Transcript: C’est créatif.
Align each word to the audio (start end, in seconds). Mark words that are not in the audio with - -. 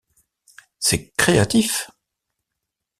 C’est 0.79 1.13
créatif. 1.15 1.91